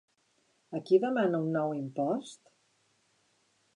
[0.79, 2.43] A qui demana un nou impost?